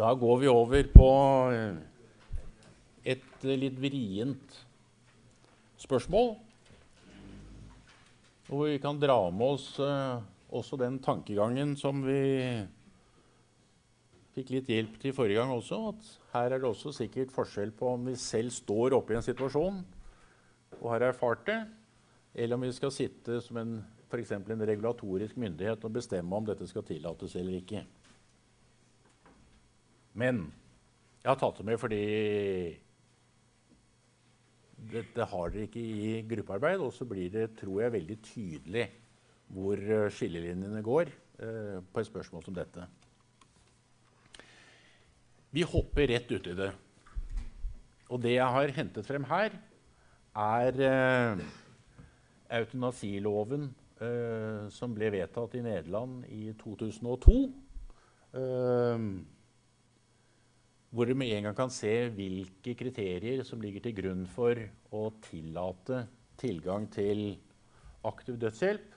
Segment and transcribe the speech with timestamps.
[0.00, 1.06] Da går vi over på
[1.52, 1.74] eh,
[3.12, 4.54] et eh, litt vrient
[5.82, 6.30] spørsmål.
[8.46, 10.22] Hvor vi kan dra med oss uh,
[10.56, 12.16] også den tankegangen som vi
[14.34, 15.82] fikk litt hjelp til forrige gang også.
[15.92, 19.28] At her er det også sikkert forskjell på om vi selv står oppe i en
[19.28, 19.84] situasjon
[20.80, 21.60] og har erfart det,
[22.34, 23.78] eller om vi skal sitte som en,
[24.08, 27.84] for en regulatorisk myndighet og bestemme om dette skal tillates eller ikke.
[30.20, 30.44] Men
[31.22, 32.04] jeg har tatt det med fordi
[34.90, 36.80] dette har dere ikke i gruppearbeid.
[36.84, 38.86] Og så blir det, tror jeg, veldig tydelig
[39.50, 42.86] hvor eh, skillelinjene går eh, på et spørsmål som dette.
[45.50, 46.70] Vi hopper rett uti det.
[48.10, 49.56] Og det jeg har hentet frem her,
[50.40, 51.42] er eh,
[52.60, 53.68] eutanasiloven
[54.02, 57.36] eh, som ble vedtatt i Nederland i 2002.
[58.38, 59.06] Eh,
[60.90, 64.58] hvor du med en gang kan se hvilke kriterier som ligger til grunn for
[64.90, 66.04] å tillate
[66.40, 67.36] tilgang til
[68.06, 68.96] aktiv dødshjelp.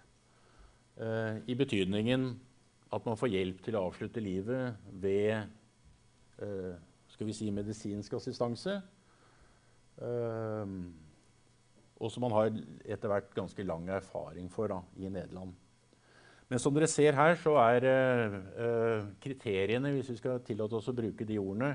[0.97, 2.25] Eh, I betydningen
[2.94, 5.33] at man får hjelp til å avslutte livet ved
[6.41, 6.73] eh,
[7.13, 8.80] skal vi si medisinsk assistanse.
[10.02, 10.78] Eh,
[12.03, 12.50] og som man har
[12.89, 15.53] etter hvert ganske lang erfaring for da, i Nederland.
[16.52, 20.95] Men som dere ser her, så er uh, kriteriene, hvis vi skal tillate oss å
[20.95, 21.73] bruke de ordene,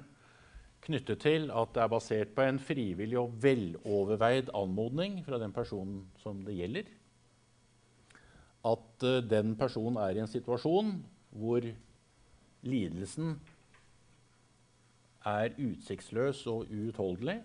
[0.84, 6.05] knyttet til at det er basert på en frivillig og veloverveid anmodning fra den personen
[6.22, 6.92] som det gjelder.
[8.69, 10.98] At uh, den personen er i en situasjon
[11.38, 11.64] hvor
[12.69, 13.36] lidelsen
[15.28, 17.41] er utsiktsløs og uutholdelig.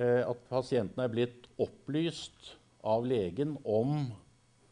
[0.00, 2.54] At pasienten er blitt opplyst
[2.86, 4.06] av legen om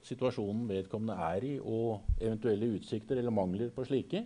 [0.09, 4.25] situasjonen vedkommende er i, og eventuelle utsikter eller mangler på slike.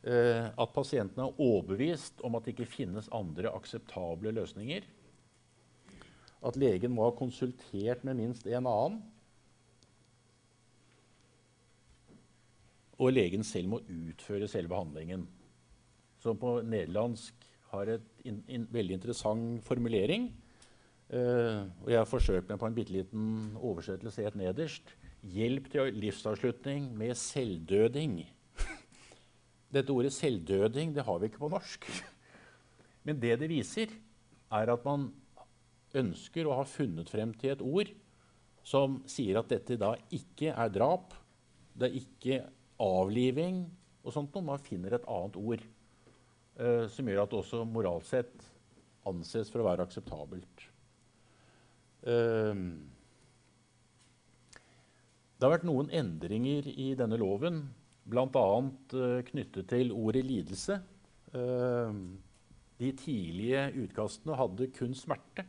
[0.00, 4.86] Eh, at pasienten er overbevist om at det ikke finnes andre akseptable løsninger.
[6.40, 9.02] At legen må ha konsultert med minst en annen.
[13.00, 15.26] Og legen selv må utføre selve handlingen.
[16.20, 17.94] Som på nederlandsk har
[18.24, 20.30] in, veldig interessant formulering.
[21.10, 23.24] Uh, og jeg har forsøkt meg på en bitte liten
[23.58, 24.92] oversettelse helt nederst.
[25.26, 28.20] Hjelp til livsavslutning med selvdøding.
[29.74, 31.88] Dette ordet 'selvdøding' det har vi ikke på norsk.
[33.04, 33.90] Men det det viser,
[34.52, 35.10] er at man
[35.94, 37.90] ønsker å ha funnet frem til et ord
[38.62, 41.14] som sier at dette da ikke er drap,
[41.74, 42.40] det er ikke
[42.78, 43.64] avliving
[44.04, 44.46] og sånt noe.
[44.52, 45.64] Man finner et annet ord
[46.60, 48.50] uh, som gjør at det også moralsett
[49.10, 50.69] anses for å være akseptabelt.
[52.08, 52.64] Ehm,
[55.36, 57.62] det har vært noen endringer i denne loven,
[58.10, 58.46] bl.a.
[58.92, 60.80] Uh, knyttet til ordet lidelse.
[61.36, 62.02] Ehm,
[62.80, 65.46] de tidlige utkastene hadde kun smerte.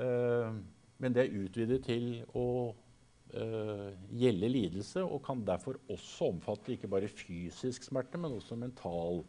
[0.00, 0.62] Ehm,
[1.00, 2.08] men det er utvidet til
[2.38, 8.56] å uh, gjelde lidelse og kan derfor også omfatte ikke bare fysisk smerte, men også
[8.56, 9.24] mental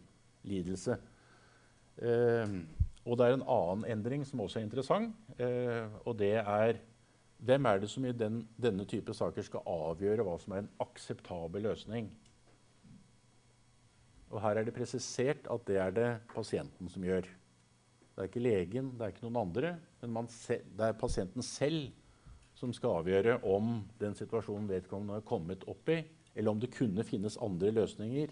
[0.48, 1.00] lidelse.
[3.06, 5.14] Og det er en annen endring som også er interessant.
[5.38, 6.80] Eh, og det er
[7.46, 10.72] hvem er det som i den, denne type saker skal avgjøre hva som er en
[10.82, 12.08] akseptabel løsning?
[14.32, 17.28] Og Her er det presisert at det er det pasienten som gjør.
[18.16, 21.92] Det er ikke legen, det er ikke noen andre, men det er pasienten selv
[22.56, 26.00] som skal avgjøre om den situasjonen vedkommende har kommet opp i,
[26.34, 28.32] eller om det kunne finnes andre løsninger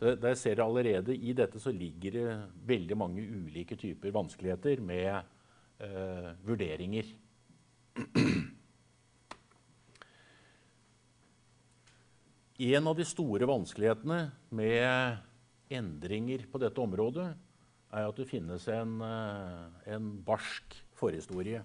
[0.00, 2.30] det, der ser dere allerede I dette så ligger det
[2.66, 5.22] veldig mange ulike typer vanskeligheter med
[5.78, 7.06] eh, vurderinger.
[12.64, 14.18] En av de store vanskelighetene
[14.54, 15.16] med
[15.74, 17.30] endringer på dette området
[17.94, 21.62] er at det finnes en, eh, en barsk forhistorie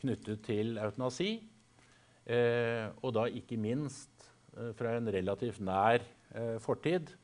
[0.00, 1.42] knyttet til eutanasi.
[2.28, 6.04] Eh, og da ikke minst eh, fra en relativt nær
[6.34, 7.14] Eh, fortid.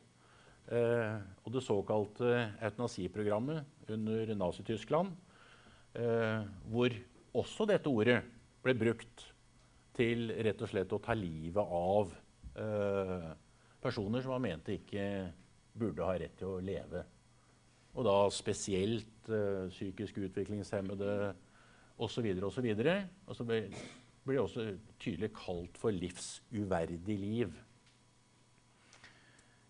[0.72, 2.30] Eh, og det såkalte
[2.64, 5.12] eutanasiprogrammet under Nazi-Tyskland,
[6.00, 6.96] eh, hvor
[7.34, 8.20] også dette ordet
[8.64, 9.26] ble brukt
[9.94, 12.14] til rett og slett å ta livet av
[13.82, 15.04] personer som man mente ikke
[15.74, 17.02] burde ha rett til å leve.
[17.94, 21.34] Og da spesielt uh, psykisk utviklingshemmede
[22.02, 22.26] osv.
[22.42, 22.68] osv.
[22.74, 23.60] Og så ble
[24.32, 24.66] det også
[25.02, 27.54] tydelig kalt for livsuverdig liv.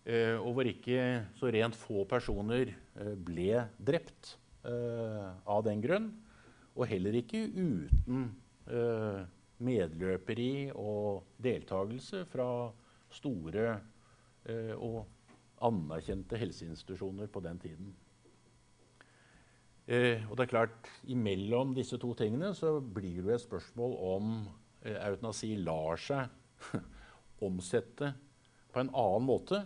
[0.05, 1.01] Eh, og hvor ikke
[1.39, 4.35] så rent få personer eh, ble drept
[4.67, 6.11] eh, av den grunn.
[6.75, 8.33] Og heller ikke uten
[9.63, 12.47] medløperi og deltakelse fra
[13.13, 13.75] store
[14.81, 14.97] og
[15.63, 17.93] anerkjente helseinstitusjoner på den tiden.
[19.85, 24.35] Og det er klart, Imellom disse to tingene så blir det et spørsmål om
[24.81, 26.75] eutanasi lar seg
[27.47, 28.11] omsette
[28.73, 29.61] på en annen måte,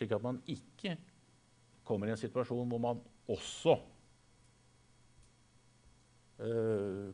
[0.00, 0.96] slik at man ikke
[1.84, 3.74] kommer i en situasjon hvor man også
[6.40, 7.10] eh,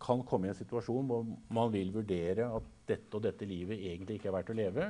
[0.00, 4.18] kan komme i en situasjon hvor man vil vurdere at dette og dette livet egentlig
[4.18, 4.86] ikke er verdt å leve.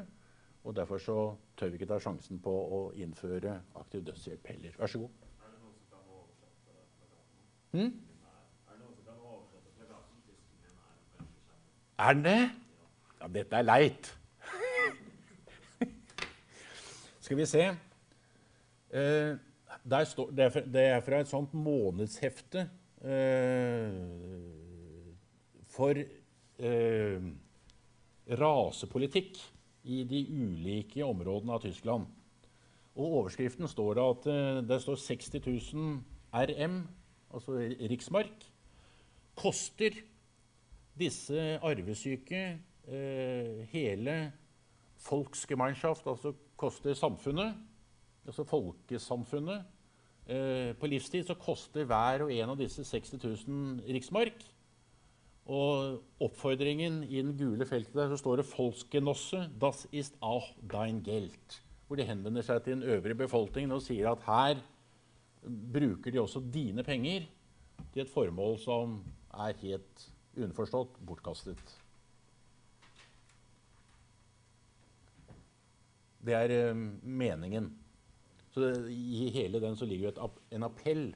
[0.60, 1.16] Og derfor så
[1.56, 4.76] tør vi ikke ta sjansen på å innføre aktiv dødshjelp heller.
[4.76, 5.26] Vær så god.
[5.40, 5.56] Er?
[7.70, 7.92] Hmm?
[8.69, 10.19] Er det noen som kan oversette plakaten?
[10.69, 11.28] Skjermet.
[12.04, 12.40] Er den det?
[13.20, 14.12] Ja, dette er leit.
[17.30, 17.64] Skal vi se.
[18.90, 19.36] Eh,
[19.86, 22.64] står, det, er fra, det er fra et sånt månedshefte
[23.06, 23.92] eh,
[25.70, 27.28] for eh,
[28.42, 29.38] rasepolitikk
[29.94, 32.10] i de ulike områdene av Tyskland.
[32.98, 34.28] Og overskriften står det at
[34.72, 36.02] det står 60 000
[36.34, 36.76] RM,
[37.30, 37.62] altså
[37.94, 38.42] riksmark,
[39.38, 40.02] koster
[40.98, 42.42] disse arvesyke
[42.90, 44.18] eh, hele
[45.00, 47.55] Volksgemeinschaft, altså koster samfunnet,
[48.26, 49.62] altså folkesamfunnet
[50.26, 54.44] eh, På livstid så koster hver og en av disse 60 000 riksmark.
[55.50, 61.02] Og oppfordringen i den gule feltet der så står det 'Volksgenosse, das ist auch dein
[61.02, 61.61] Geld'.
[61.87, 64.61] Hvor de henvender seg til den øvrige befolkningen og sier at her
[65.73, 67.26] bruker de også dine penger
[67.93, 69.00] til et formål som
[69.35, 71.81] er helt unnforstått bortkastet.
[76.20, 77.70] Det er eh, meningen.
[78.50, 81.11] Så det, i hele den så ligger jo en appell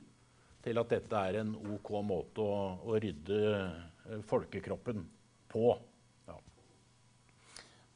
[0.64, 5.04] til at dette er en ok måte å, å rydde eh, folkekroppen
[5.52, 5.74] på.
[6.28, 6.38] Ja.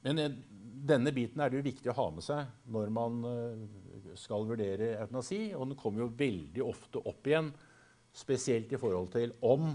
[0.04, 0.40] Men eh,
[0.88, 3.22] denne biten er det jo viktig å ha med seg når man
[4.16, 5.40] skal vurdere eutanasi.
[5.56, 7.50] Og den kommer jo veldig ofte opp igjen,
[8.14, 9.72] spesielt i forhold til om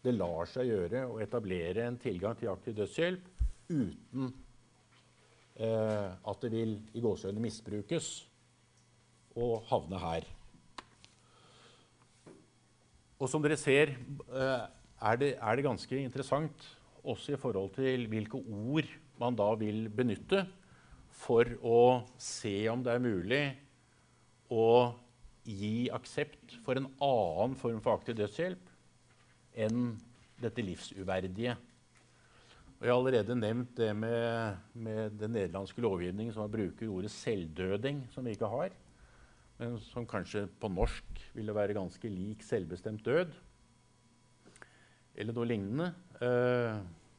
[0.00, 3.28] det lar seg gjøre å etablere en tilgang til aktiv dødshjelp
[3.70, 4.30] uten
[5.60, 8.06] at det vil i gåseøynene misbrukes
[9.36, 10.28] og havne her.
[13.20, 13.92] Og som dere ser,
[14.32, 14.62] eh,
[15.00, 16.64] er det, er det ganske interessant
[17.04, 18.88] også i forhold til hvilke ord
[19.20, 20.46] man da vil benytte
[21.20, 21.80] for å
[22.16, 23.42] se om det er mulig
[24.52, 24.96] å
[25.44, 28.72] gi aksept for en annen form for aktiv dødshjelp
[29.66, 29.98] enn
[30.40, 31.56] dette livsuverdige.
[32.80, 38.06] Og jeg har allerede nevnt det med, med den nederlandske lovgivningen som bruker ordet selvdøding,
[38.14, 38.72] som vi ikke har
[39.60, 43.32] men som kanskje på norsk ville være ganske lik selvbestemt død.
[45.20, 45.90] Eller noe lignende.
[46.24, 46.78] Eh,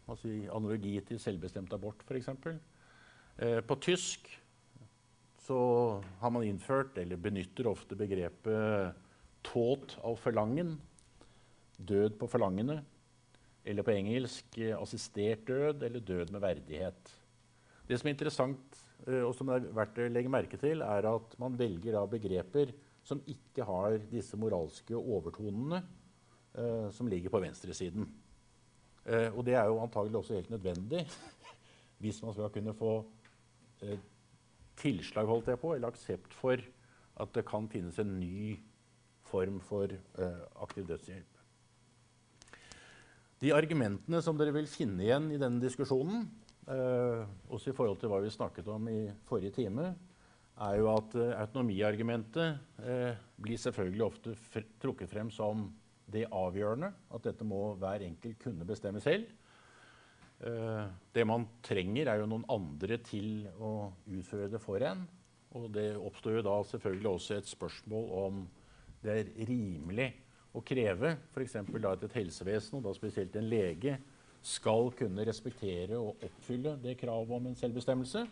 [0.09, 2.31] altså analogi til selvbestemt abort, f.eks.
[3.37, 4.31] Eh, på tysk
[5.41, 5.59] så
[6.21, 8.97] har man innført, eller benytter ofte begrepet
[9.43, 10.77] 'tåt av forlangen'.
[11.77, 12.81] Død på forlangende.
[13.65, 17.11] Eller på engelsk eh, 'assistert død' eller 'død med verdighet'.
[17.87, 21.07] Det som er interessant eh, og som det er verdt å legge merke til, er
[21.09, 22.73] at man velger begreper
[23.03, 25.81] som ikke har disse moralske overtonene
[26.55, 28.07] eh, som ligger på venstresiden.
[29.05, 31.05] Eh, og det er jo antagelig også helt nødvendig
[32.01, 32.93] hvis man skal kunne få
[33.81, 33.97] eh,
[34.81, 36.61] tilslag holdt jeg på, eller aksept for
[37.21, 38.55] at det kan finnes en ny
[39.29, 41.30] form for eh, aktiv dødshjelp.
[43.41, 46.27] De argumentene som dere vil finne igjen i denne diskusjonen,
[46.69, 49.95] eh, også i forhold til hva vi snakket om i forrige time,
[50.61, 55.71] er jo at eh, autonomiargumentet eh, blir selvfølgelig ofte fr trukket frem som
[56.11, 56.91] det avgjørende.
[57.09, 59.25] At dette må hver enkelt kunne bestemme selv.
[60.45, 65.07] Eh, det man trenger, er jo noen andre til å utføre det for en.
[65.57, 68.43] Og det oppstår jo da selvfølgelig også et spørsmål om
[69.01, 70.11] det er rimelig
[70.51, 71.57] å kreve f.eks.
[71.61, 73.97] at et helsevesen, og da spesielt en lege,
[74.41, 78.25] skal kunne respektere og oppfylle det kravet om en selvbestemmelse.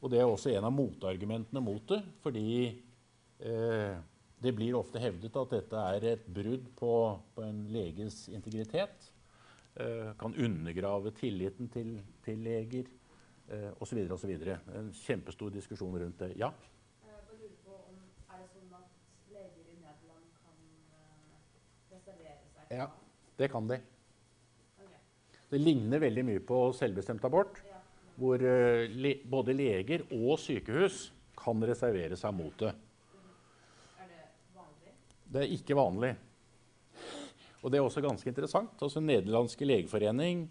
[0.00, 3.98] Og det er også en av motargumentene mot det, fordi eh,
[4.38, 6.92] det blir ofte hevdet at dette er et brudd på,
[7.34, 9.10] på en leges integritet.
[9.78, 12.86] Eh, kan undergrave tilliten til, til leger
[13.48, 13.98] eh, osv.
[14.10, 14.30] osv.
[14.74, 16.32] En kjempestor diskusjon rundt det.
[16.36, 16.50] Ja?
[17.04, 17.98] Jeg bare lurer på om
[18.34, 18.88] Er det sånn at
[19.30, 20.58] leger i Nederland kan
[20.98, 21.38] eh,
[21.92, 22.57] reservere seg?
[22.70, 22.90] Ja.
[23.36, 23.78] Det kan de.
[25.48, 27.62] Det ligner veldig mye på selvbestemt abort,
[28.20, 31.06] hvor eh, le både leger og sykehus
[31.38, 32.74] kan reservere seg mot det.
[34.02, 34.24] Er det
[34.58, 34.92] vanlig?
[35.24, 36.12] Det er ikke vanlig.
[37.62, 38.76] Og det er også ganske interessant.
[38.82, 40.44] Altså, nederlandske legeforening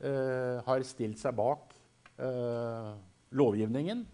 [0.00, 1.76] eh, har stilt seg bak
[2.18, 2.90] eh,
[3.38, 4.04] lovgivningen.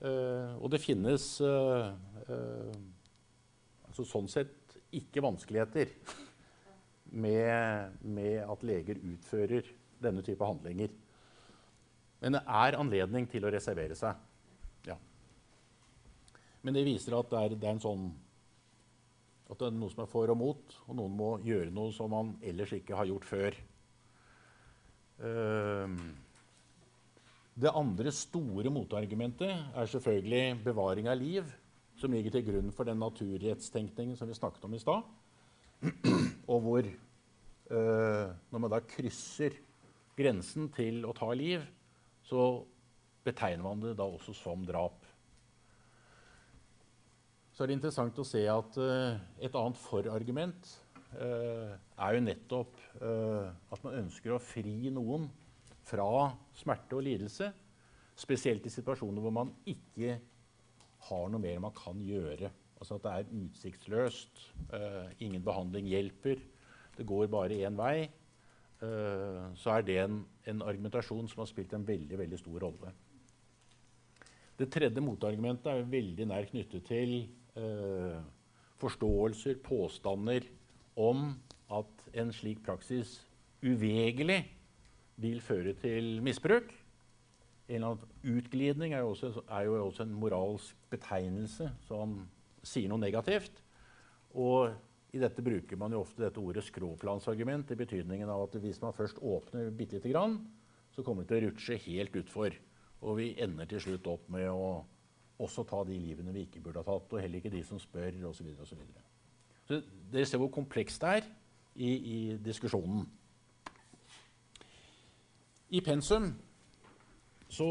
[0.00, 1.90] Eh, og det finnes eh,
[2.28, 2.76] eh,
[3.88, 5.90] altså sånn sett ikke vanskeligheter
[7.10, 9.68] med, med at leger utfører
[10.02, 10.92] denne type handlinger.
[12.20, 14.18] Men det er anledning til å reservere seg.
[14.88, 14.96] Ja.
[16.62, 18.10] Men det viser at det er, det er sånn
[19.50, 22.12] at det er noe som er for og mot, og noen må gjøre noe som
[22.12, 23.56] man ellers ikke har gjort før.
[25.26, 25.96] Ehm,
[27.60, 31.50] det andre store motargumentet er selvfølgelig bevaring av liv,
[31.98, 35.10] som ligger til grunn for den naturrettstenkningen som vi snakket om i stad.
[36.50, 39.54] Og hvor, eh, når man da krysser
[40.18, 41.62] grensen til å ta liv,
[42.26, 42.64] så
[43.24, 45.06] betegner man det da også som drap.
[47.54, 50.68] Så er det interessant å se at uh, et annet forargument
[51.12, 55.26] uh, er jo nettopp at man ønsker å fri noen
[55.84, 57.50] fra smerte og lidelse.
[58.16, 60.16] Spesielt i situasjoner hvor man ikke
[61.10, 62.50] har noe mer man kan gjøre.
[62.80, 64.46] Altså at det er utsiktsløst.
[65.20, 66.40] ingen behandling hjelper.
[66.96, 68.10] Det går bare én vei.
[69.54, 72.92] så er det en, en argumentasjon som har spilt en veldig, veldig stor rolle.
[74.60, 77.12] Det tredje motargumentet er veldig nær knyttet til
[77.56, 78.18] eh,
[78.80, 80.44] forståelser, påstander
[81.00, 81.30] om
[81.72, 83.20] at en slik praksis
[83.64, 84.42] uvegerlig
[85.20, 86.68] vil føre til misbruk.
[87.70, 92.18] En eller annen utglidning er jo, også, er jo også en moralsk betegnelse som
[92.62, 93.62] sier noe negativt.
[94.38, 94.70] Og
[95.10, 98.94] i dette bruker man jo ofte dette ordet skråplansargument i betydningen av at hvis man
[98.94, 100.38] først åpner bitte lite grann,
[100.94, 102.54] så kommer det til å rutsje helt utfor.
[103.00, 104.84] Og vi ender til slutt opp med å
[105.40, 108.12] også ta de livene vi ikke burde ha tatt, og heller ikke de som spør,
[108.28, 108.50] osv.
[108.58, 109.06] Så, så, videre.
[109.66, 109.80] så
[110.12, 111.30] dere ser hvor komplekst det er
[111.74, 113.06] i, i diskusjonen.
[115.70, 116.32] I pensum
[117.50, 117.66] så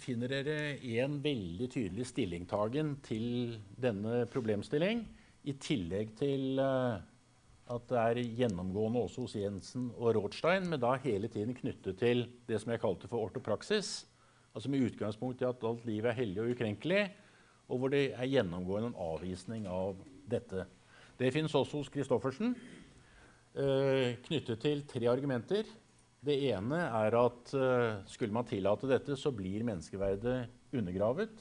[0.00, 0.56] finner dere
[1.00, 5.04] en veldig tydelig stillingtagen til denne problemstilling,
[5.46, 6.98] i tillegg til uh,
[7.70, 12.26] at det er gjennomgående også hos Jensen og Rothstein, men da hele tiden knyttet til
[12.48, 13.92] det som jeg kalte for ortopraksis.
[14.54, 17.04] Altså Med utgangspunkt i at alt liv er hellig og ukrenkelig,
[17.70, 19.94] og hvor det er gjennomgående en avvisning av
[20.30, 20.66] dette.
[21.20, 22.56] Det finnes også hos Christoffersen,
[23.54, 25.70] eh, knyttet til tre argumenter.
[26.20, 31.32] Det ene er at eh, skulle man tillate dette, så blir menneskeverdet undergravet,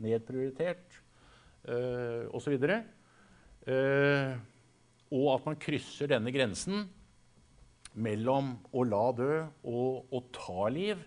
[0.00, 0.96] nedprioritert
[1.68, 2.56] eh, osv.
[3.66, 4.36] Uh,
[5.10, 6.84] og at man krysser denne grensen
[7.98, 9.30] mellom å la dø
[9.66, 11.00] og å ta liv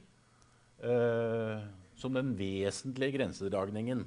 [0.83, 1.63] uh,
[1.95, 4.03] som den vesentlige grensedragningen.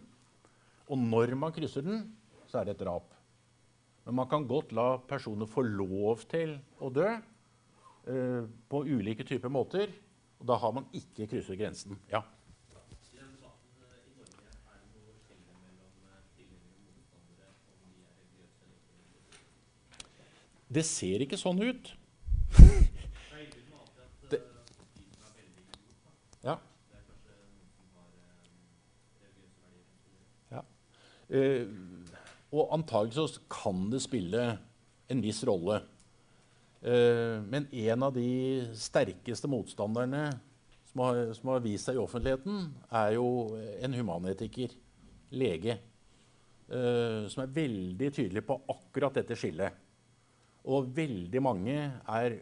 [0.92, 2.04] Og når man krysser den,
[2.44, 3.09] så er det et drap.
[4.04, 7.09] Men man kan godt la personer få lov til å dø
[8.02, 9.92] på ulike typer måter.
[10.42, 11.99] Og da har man ikke krysset grensen.
[12.11, 12.25] Ja.
[20.73, 21.90] Det ser ikke sånn ut.
[24.32, 24.38] det,
[26.40, 26.54] ja.
[30.54, 30.62] ja.
[31.28, 31.68] Eh,
[32.52, 34.47] og antagelig så kan det spille
[35.12, 35.82] en viss rolle.
[36.83, 38.27] Eh, men en av de
[38.75, 40.25] sterkeste motstanderne
[40.91, 43.27] som har, som har, vist seg i offentligheten, er jo
[43.81, 44.75] en humanetiker,
[45.33, 45.79] lege,
[46.69, 49.79] eh, som er veldig tydelig på akkurat dette skillet.
[50.69, 52.37] Og veldig mange er,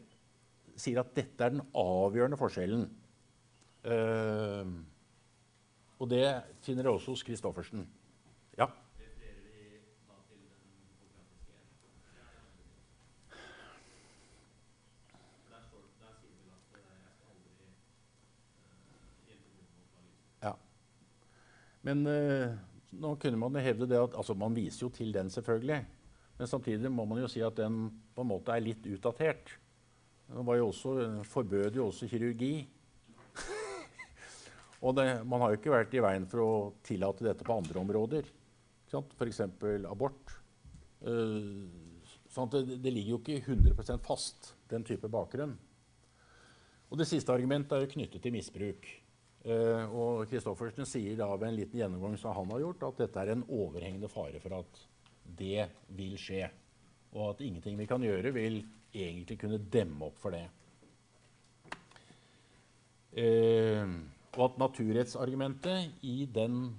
[0.76, 2.88] sier at dette er den avgjørende forskjellen.
[3.80, 4.68] Uh,
[5.96, 6.26] og det
[6.60, 7.86] finner dere også hos Christoffersen.
[8.58, 8.66] Ja.
[21.86, 22.52] Men uh,
[23.00, 25.80] nå kunne man hevde det at altså Man viser jo til den, selvfølgelig.
[26.40, 29.56] Men samtidig må man jo si at den på en måte er litt utdatert.
[30.30, 30.94] Den også,
[31.26, 32.68] forbød jo også kirurgi.
[34.84, 36.52] og det, man har jo ikke vært i veien for å
[36.86, 38.30] tillate dette på andre områder.
[38.90, 39.42] F.eks.
[39.90, 40.32] abort.
[42.30, 45.56] Sånn det, det, ligger jo ikke 100% fast, den type bakgrunn.
[46.90, 48.88] Og Det siste argumentet er jo knyttet til misbruk.
[49.40, 53.22] Uh, og Christoffersen sier da ved en liten gjennomgang som han har gjort, at dette
[53.22, 54.82] er en overhengende fare for at
[55.38, 56.50] det vil skje.
[57.14, 58.60] Og at ingenting vi kan gjøre, vil
[58.92, 60.44] egentlig kunne demme opp for det.
[63.10, 63.88] Eh,
[64.36, 66.76] og at naturrettsargumentet i den,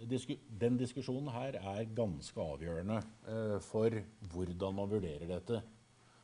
[0.00, 3.98] den, diskusjonen her er ganske avgjørende eh, for
[4.32, 5.60] hvordan man vurderer dette.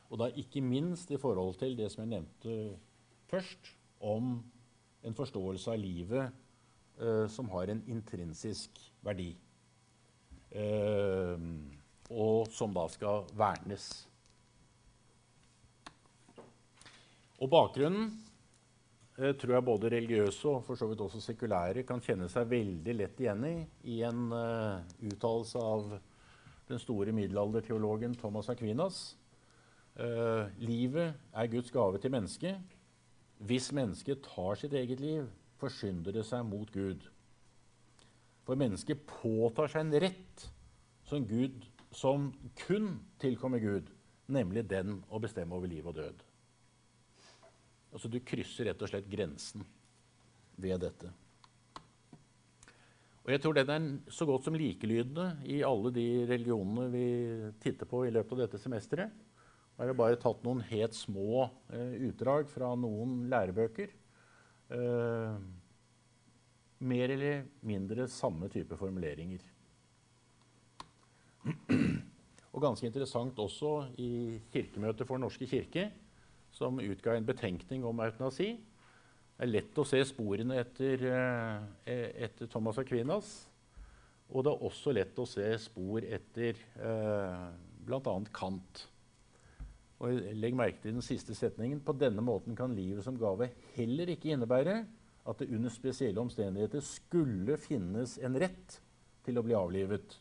[0.09, 2.79] Og da ikke minst i forhold til det som jeg nevnte
[3.29, 4.41] først, om
[5.03, 6.31] en forståelse av livet
[6.99, 9.33] eh, som har en intrinsisk verdi.
[10.53, 11.47] Eh,
[12.13, 13.87] og som da skal vernes.
[17.41, 18.11] Og bakgrunnen
[19.17, 22.95] eh, tror jeg både religiøse og for så vidt også sekulære kan kjenne seg veldig
[22.95, 23.55] lett igjen i
[23.95, 25.97] i en uh, uttalelse av
[26.69, 29.17] den store middelalderteologen Thomas Aquinas.
[29.99, 32.72] Uh, livet er Guds gave til mennesket.
[33.37, 35.27] Hvis mennesket tar sitt eget liv,
[35.59, 37.03] forsynder det seg mot Gud.
[38.43, 40.45] For mennesket påtar seg en rett
[41.07, 41.63] som, Gud,
[41.95, 42.31] som
[42.65, 43.89] kun tilkommer Gud,
[44.27, 46.23] nemlig den å bestemme over liv og død.
[47.93, 49.65] Altså Du krysser rett og slett grensen
[50.57, 51.11] ved dette.
[53.23, 57.05] Og jeg tror den er så godt som likelydende i alle de religionene vi
[57.63, 59.13] titter på i løpet av dette semesteret.
[59.73, 63.93] Jeg har bare tatt noen helt små eh, utdrag fra noen lærebøker.
[64.73, 65.37] Eh,
[66.83, 69.41] mer eller mindre samme type formuleringer.
[72.53, 75.89] Og ganske interessant også i Kirkemøtet for Den norske kirke
[76.53, 78.53] som utga en betenkning om eutanasi.
[79.33, 83.31] Det er lett å se sporene etter, eh, etter Thomas Aquinas.
[84.29, 87.47] Og det er også lett å se spor etter eh,
[87.83, 88.13] bl.a.
[88.31, 88.85] Kant.
[90.03, 91.79] Og legg merke til den siste setningen.
[91.83, 94.81] På denne måten kan livet som gave heller ikke innebære
[95.23, 98.79] at det under spesielle omstendigheter skulle finnes en rett
[99.23, 100.17] til å bli avlivet.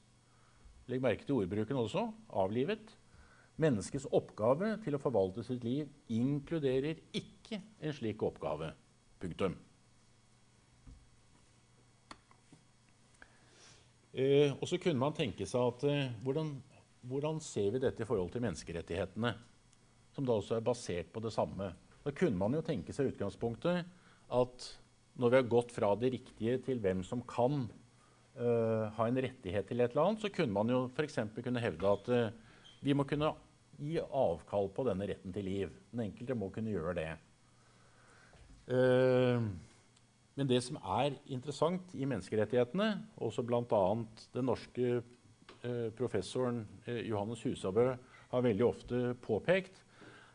[0.91, 2.07] Legg merke til ordbruken også.
[2.39, 2.95] Avlivet.
[3.63, 8.73] Menneskets oppgave til å forvalte sitt liv inkluderer ikke en slik oppgave.
[9.23, 9.59] Punktum.
[14.13, 16.51] Eh, og så kunne man tenke seg at eh, hvordan,
[17.09, 19.33] hvordan, ser vi dette i forhold til menneskerettighetene?
[20.13, 21.73] Som da også er basert på det samme.
[22.03, 23.87] Da kunne man jo tenke seg utgangspunktet
[24.33, 24.69] at
[25.21, 29.69] når vi har gått fra det riktige til hvem som kan uh, ha en rettighet
[29.69, 31.19] til et eller annet, så kunne man jo f.eks.
[31.37, 33.35] kunne hevde at uh, vi må kunne
[33.83, 35.77] gi avkall på denne retten til liv.
[35.93, 37.11] Den enkelte må kunne gjøre det.
[38.73, 39.45] Uh,
[40.33, 43.83] men det som er interessant i menneskerettighetene, også bl.a.
[44.33, 45.03] den norske
[45.95, 46.65] professoren
[47.07, 47.85] Johannes Husabø
[48.33, 49.77] har veldig ofte påpekt,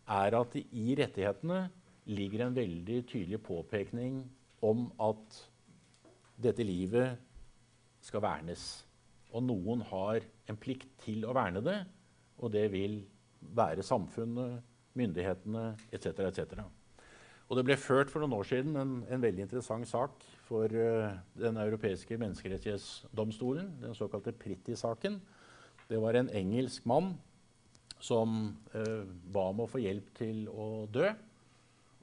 [0.07, 1.67] er at i rettighetene
[2.07, 4.21] ligger en veldig tydelig påpekning
[4.63, 5.41] om at
[6.39, 7.17] dette livet
[8.03, 8.63] skal vernes.
[9.35, 11.77] Og noen har en plikt til å verne det,
[12.39, 13.01] og det vil
[13.57, 14.61] være samfunnet,
[14.97, 16.23] myndighetene etc.
[16.29, 16.63] etc.
[17.47, 21.13] Og det ble ført for noen år siden en, en veldig interessant sak for uh,
[21.37, 25.19] Den europeiske menneskerettighetsdomstolen, den såkalte Pritti-saken.
[25.87, 27.13] Det var en engelsk mann
[28.03, 28.35] som
[28.75, 31.09] uh, ba om å få hjelp til å dø.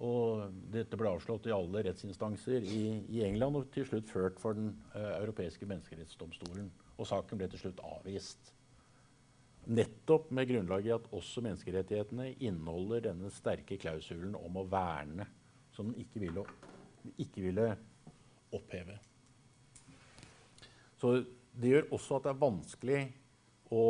[0.05, 2.83] Og dette ble avslått i alle rettsinstanser i,
[3.15, 6.69] i England og til slutt ført for Den uh, europeiske menneskerettsdomstolen.
[6.99, 8.53] Og saken ble til slutt avvist.
[9.65, 15.25] Nettopp med grunnlag i at også menneskerettighetene inneholder denne sterke klausulen om å verne,
[15.73, 16.45] som den ikke ville,
[17.17, 17.71] ikke ville
[18.55, 18.99] oppheve.
[21.01, 21.17] Så
[21.55, 23.01] det gjør også at det er vanskelig
[23.73, 23.87] å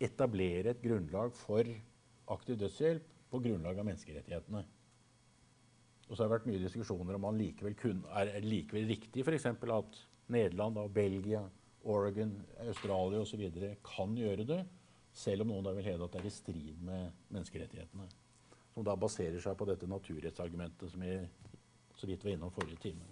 [0.00, 1.68] etablere et grunnlag for
[2.34, 4.64] aktiv dødshjelp på grunnlag av menneskerettighetene.
[6.08, 7.26] Og så har det vært mye diskusjoner om
[7.76, 9.46] kun, er likevel riktig f.eks.
[9.46, 11.42] at Nederland da, Belgia
[11.84, 12.32] Oregon,
[12.66, 13.50] Australia osv.
[13.84, 14.62] kan gjøre det,
[15.12, 18.08] selv om noen da vil hevde at det er i strid med menneskerettighetene.
[18.74, 21.28] Som da baserer seg på dette naturrettsargumentet som jeg
[21.98, 23.06] så vidt var innom forrige time.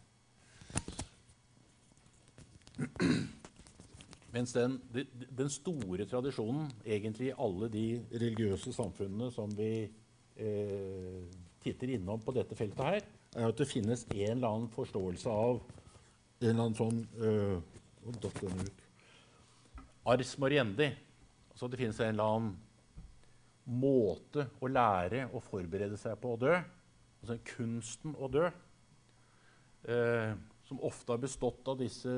[4.34, 11.22] Mens den, den, store tradisjonen egentlig i alle de religiøse samfunnene som vi eh,
[11.62, 15.60] titter innom på dette feltet her, er at det finnes en eller annen forståelse av
[16.40, 17.56] en eller annen sånn øh,
[18.04, 18.82] nå datt den ut.
[20.06, 20.90] Ars moriendi.
[21.50, 22.52] Altså det finnes en eller annen
[23.66, 26.52] måte å lære å forberede seg på å dø.
[27.22, 28.50] Altså kunsten å dø.
[29.86, 30.36] Eh,
[30.66, 32.12] som ofte har bestått av disse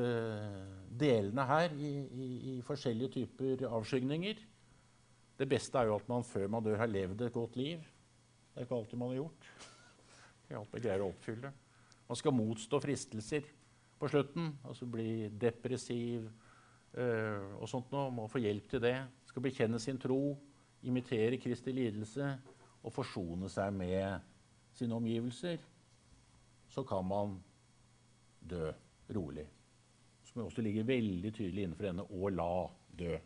[0.89, 4.41] delene her i, i, i, forskjellige typer avskygninger.
[5.39, 7.83] Det beste er jo at man før man dør, har levd et godt liv.
[8.49, 9.49] Det er ikke alltid man har gjort.
[10.47, 11.51] Ikke alltid greier å oppfylle.
[12.09, 13.51] Man skal motstå fristelser
[14.01, 14.55] på slutten.
[14.65, 16.25] Altså bli depressiv
[16.97, 18.09] øh, og sånt noe.
[18.17, 18.97] Må få hjelp til det.
[19.29, 20.33] Skal bekjenne sin tro,
[20.89, 22.33] imitere Kristi lidelse
[22.81, 24.25] og forsone seg med
[24.79, 25.61] sine omgivelser.
[26.73, 27.37] Så kan man
[28.51, 28.71] dø
[29.17, 29.47] rolig.
[30.29, 32.53] Som også ligger veldig tydelig innenfor denne 'å la
[32.99, 33.19] dø'.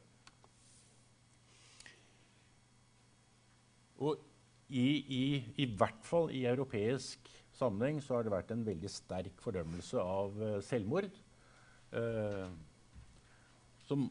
[4.03, 4.19] Og
[4.73, 5.25] i, i,
[5.63, 10.39] I hvert fall i europeisk sammenheng så har det vært en veldig sterk fordømmelse av
[10.41, 11.11] uh, selvmord.
[11.93, 12.49] Uh,
[13.87, 14.07] som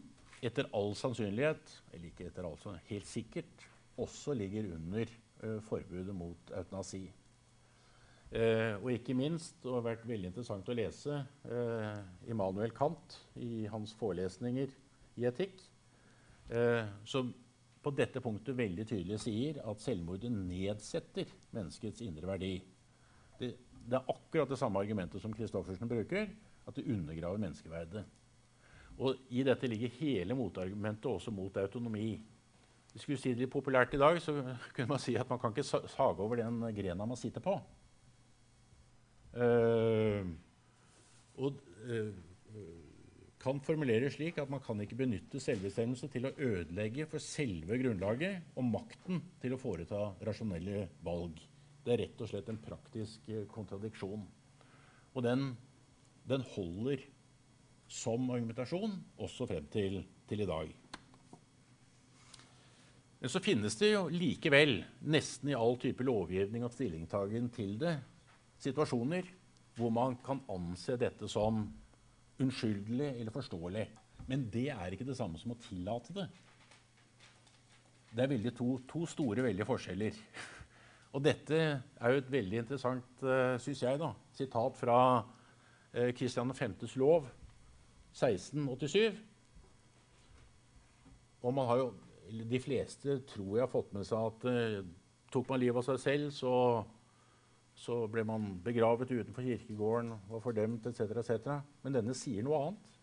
[0.45, 3.65] etter all sannsynlighet, eller ikke etter all sannsynlighet, helt sikkert
[4.01, 5.09] også ligger under
[5.43, 7.03] uh, forbudet mot eutanasi.
[8.31, 11.17] Uh, og ikke minst, det har vært veldig interessant å lese
[11.51, 11.97] eh,
[12.31, 14.71] Immanuel Kant i hans forelesninger
[15.19, 15.59] i etikk,
[17.07, 17.29] som
[17.81, 22.53] på dette punktet veldig tydelig sier at selvmordet nedsetter menneskets indre verdi.
[23.39, 23.51] Det,
[23.87, 26.27] det er akkurat det samme argumentet som Christoffersen bruker,
[26.67, 28.03] at det undergraver menneskeverdet.
[29.01, 32.13] Og I dette ligger hele motargumentet også mot autonomi.
[32.91, 34.35] Hvis vi skulle si det litt populært i dag, så
[34.75, 37.55] kunne man si at man kan ikke sage over den grena man sitter på.
[39.31, 40.27] Uh,
[41.39, 42.09] og uh,
[43.41, 48.51] kan formulere slik at man kan ikke benytte selvbestemmelse til å ødelegge for selve grunnlaget
[48.59, 51.39] og makten til å foreta rasjonelle valg.
[51.81, 54.27] Det er rett og slett en praktisk uh, kontradiksjon.
[55.15, 55.49] Og den,
[56.27, 57.01] den holder
[57.91, 60.69] som argumentasjon også frem til, til, i dag.
[63.21, 64.79] Men så finnes det jo likevel,
[65.13, 67.97] nesten i all type lovgivning og stillingtagen til det,
[68.61, 69.27] situasjoner
[69.77, 71.63] hvor man kan anse dette som
[72.41, 73.85] unnskyldelig eller forståelig.
[74.27, 76.27] Men det er ikke det samme som å tillate det.
[78.11, 80.17] Det er to, to, store veldige forskjeller.
[81.15, 86.51] Og dette er jo et veldig interessant, uh, syns jeg, da, sitat fra uh, Kristian
[86.55, 87.27] 5.s lov
[88.15, 89.19] 1687.
[91.41, 91.91] Og man har jo,
[92.51, 94.91] de fleste tror jeg har fått med seg at uh,
[95.31, 96.53] tok man livet av seg selv, så,
[97.81, 101.15] så, ble man begravet utenfor kirkegården, var fordømt etc.
[101.17, 101.53] etc.
[101.81, 102.99] Men denne sier noe annet.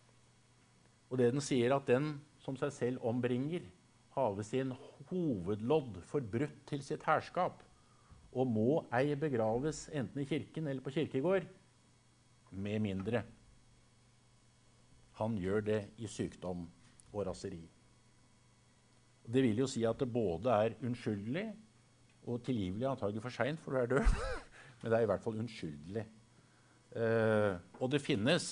[1.09, 3.65] Og det den sier, at den som seg selv ombringer,
[4.15, 4.71] have sin
[5.09, 7.59] hovedlodd forbrutt til sitt herskap,
[8.29, 11.47] og må ei begraves enten i kirken eller på kirkegård,
[12.49, 13.23] med mindre
[15.19, 16.63] han gjør det i sykdom
[17.11, 17.61] og raseri.
[19.29, 21.45] Det vil jo si at det både er unnskyldelig
[22.29, 24.13] og tilgivelig, antagelig for seint, for du er død,
[24.79, 26.05] men det er i hvert fall unnskyldelig.
[26.99, 28.49] Eh, og det finnes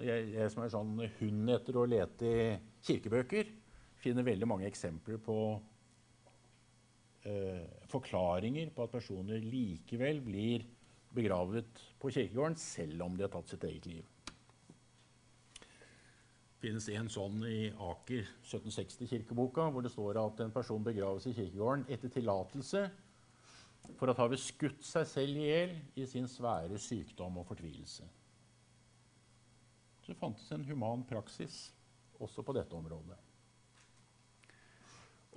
[0.00, 2.44] jeg, jeg, som er sånn hund etter å lete i
[2.86, 3.50] kirkebøker,
[4.00, 5.36] finner veldig mange eksempler på
[7.28, 10.64] eh, forklaringer på at personer likevel blir
[11.14, 14.08] begravet på kirkegården selv om de har tatt sitt eget liv.
[16.60, 21.32] Det finnes en sånn i Aker 1760-kirkeboka, hvor det står at en person begraves i
[21.36, 22.84] kirkegården etter tillatelse
[23.98, 28.06] for at havet skutt seg selv i hjel i sin svære sykdom og fortvilelse.
[30.06, 31.68] Så fantes en human praksis
[32.20, 33.18] også på dette området.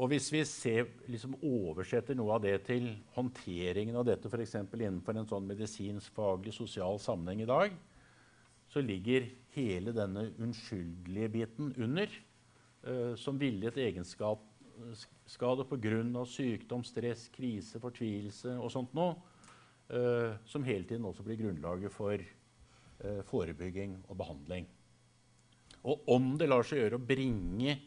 [0.01, 4.56] Og Hvis vi ser, liksom oversetter noe av det til håndteringen av dette f.eks.
[4.58, 7.75] innenfor en sånn medisinsk-faglig sosial sammenheng i dag,
[8.73, 12.10] så ligger hele denne unnskyldelige biten under,
[12.88, 13.77] eh, som villet
[14.73, 16.25] egenskade pga.
[16.25, 19.15] sykdom, stress, krise, fortvilelse og sånt noe,
[19.89, 24.67] eh, som hele tiden også blir grunnlaget for eh, forebygging og behandling.
[25.83, 27.79] Og om det lar seg gjøre å bringe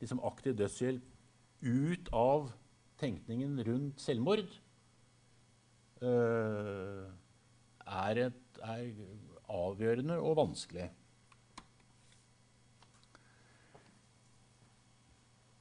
[0.00, 1.02] liksom, aktiv dødshjelp
[1.64, 2.50] ut av
[2.98, 4.60] tenkningen rundt selvmord,
[6.04, 8.90] er, et, er
[9.48, 10.90] avgjørende og vanskelig.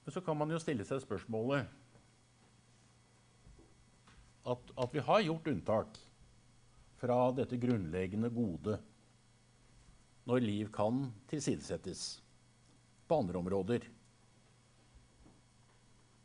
[0.03, 1.67] Men så kan man jo stille seg spørsmålet
[4.43, 5.99] at, at vi har gjort unntak
[6.99, 8.77] fra dette grunnleggende gode
[10.27, 12.03] når liv kan tilsidesettes
[13.07, 13.87] på andre områder.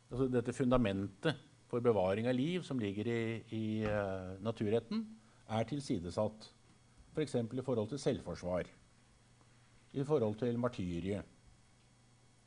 [0.09, 1.39] Altså dette fundamentet
[1.69, 5.03] for bevaring av liv som ligger i, i uh, naturretten,
[5.49, 6.47] er tilsidesatt.
[7.13, 7.35] F.eks.
[7.35, 8.69] For i forhold til selvforsvar,
[9.93, 11.27] i forhold til martyriet,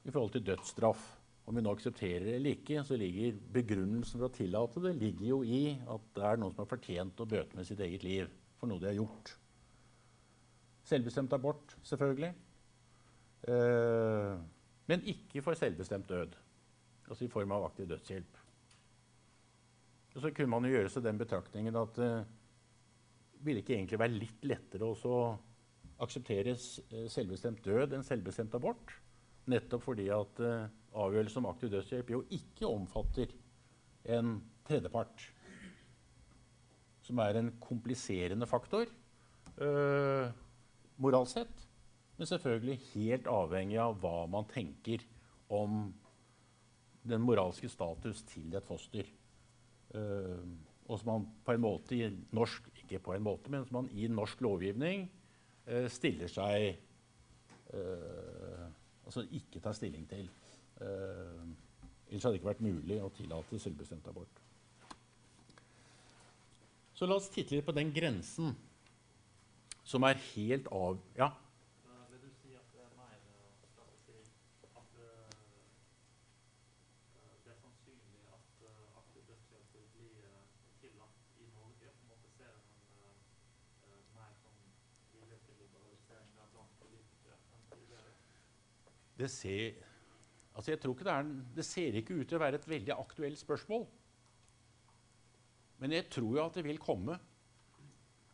[0.03, 1.03] i forhold til dødsstraff
[1.47, 5.27] om vi nå aksepterer det eller ikke, så ligger begrunnelsen for å tillate det ligger
[5.27, 8.31] jo i at det er noen som har fortjent å bøte med sitt eget liv
[8.61, 9.33] for noe de har gjort.
[10.87, 12.31] Selvbestemt abort, selvfølgelig.
[13.51, 14.39] Eh,
[14.91, 16.37] men ikke for selvbestemt død.
[17.09, 18.39] Altså i form av aktiv dødshjelp.
[20.13, 22.39] Og så kunne man jo gjøre seg den betraktningen at det eh,
[23.43, 25.23] ville ikke egentlig være litt lettere å
[26.03, 26.55] akseptere
[27.11, 28.93] selvbestemt død enn selvbestemt abort?
[29.51, 30.71] Nettopp fordi at uh,
[31.03, 33.33] avgjørelse om aktiv dødshjelp jo ikke omfatter
[34.17, 35.25] en tredjepart,
[37.03, 38.87] som er en kompliserende faktor
[39.59, 40.31] uh,
[41.03, 41.65] moralsk sett,
[42.19, 45.03] men selvfølgelig helt avhengig av hva man tenker
[45.53, 45.89] om
[47.03, 49.09] den moralske status til et foster.
[49.93, 50.45] Uh,
[50.87, 53.91] og som man på en måte i norsk Ikke på en måte, men som man
[53.95, 55.05] i norsk lovgivning
[55.69, 56.73] uh, stiller seg
[57.73, 58.65] eh,
[59.05, 60.31] Altså ikke tar stilling til.
[60.81, 60.87] Eh,
[62.09, 64.41] ellers hadde det ikke vært mulig å tillate selvbestemt abort.
[66.95, 68.53] Så la oss titte litt på den grensen
[69.85, 71.01] som er helt av...
[71.19, 71.33] Ja?
[71.89, 74.19] Eh, Vil du si at det er mer eh, skal vi si,
[74.71, 75.33] at eh,
[77.19, 80.45] eh, det er sannsynlig at eh, aktiv dødshjelp vil bli eh,
[80.85, 81.91] tillatt i Norge?
[81.97, 83.17] På en måte ser en en eh,
[83.89, 84.63] eh, mer sånn
[85.17, 88.15] vilje til liberalisering der blant politikere enn tidligere?
[89.23, 89.77] Det ser,
[90.53, 93.87] altså det, er, det ser ikke ut til å være et veldig aktuelt spørsmål.
[95.83, 97.19] Men jeg tror jo at det vil komme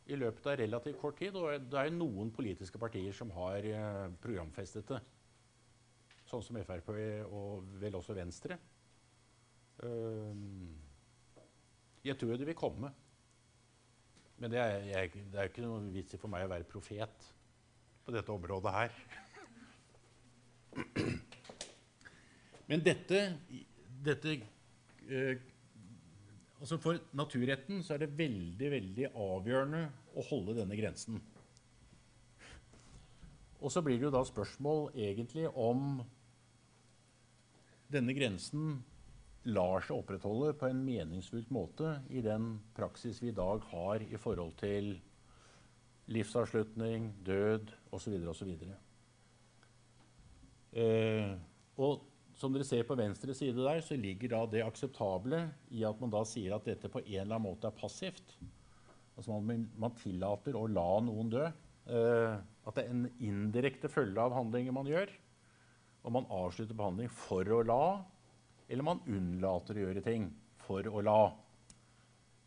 [0.09, 1.37] i løpet av relativt kort tid.
[1.37, 5.01] Og det er noen politiske partier som har eh, programfestet det.
[6.29, 6.91] Sånn som Frp
[7.33, 8.59] og vel også Venstre.
[9.85, 10.75] Ehm,
[12.05, 12.93] jeg tror jo det vil komme.
[14.39, 17.31] Men det er jo ikke noe vits i for meg å være profet
[18.05, 19.01] på dette området her.
[22.69, 23.23] Men dette,
[24.05, 24.35] dette
[25.09, 25.41] eh,
[26.59, 29.83] altså For naturretten så er det veldig veldig avgjørende
[30.19, 31.21] å holde denne grensen.
[33.59, 35.99] Og så blir det jo da spørsmål egentlig om
[37.91, 38.83] denne grensen
[39.49, 44.21] lar seg opprettholde på en meningsfullt måte i den praksis vi i dag har i
[44.21, 44.93] forhold til
[46.13, 48.15] livsavslutning, død osv.
[48.29, 48.53] osv.
[50.73, 51.33] Eh,
[51.79, 52.05] og
[52.39, 55.43] som dere ser på venstre side der, så ligger da det akseptable
[55.75, 58.37] i at man da sier at dette på en eller annen måte er passivt.
[59.19, 61.49] Altså man, man tillater å la noen dø.
[61.89, 65.11] Eh, at det er en indirekte følge av handlinger man gjør.
[66.07, 67.83] Og man avslutter behandling for å la,
[68.69, 70.29] eller man unnlater å gjøre ting
[70.63, 71.21] for å la.